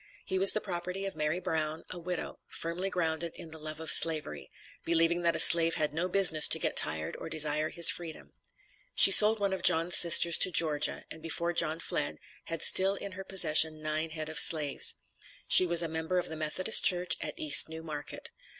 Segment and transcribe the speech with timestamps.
[0.25, 3.91] He was the property of Mary Brown, a widow, firmly grounded in the love of
[3.91, 4.49] Slavery;
[4.83, 8.33] believing that a slave had no business to get tired or desire his freedom.
[8.95, 13.11] She sold one of John's sisters to Georgia, and before John fled, had still in
[13.11, 14.95] her possession nine head of slaves.
[15.47, 18.31] She was a member of the Methodist church at East New Market.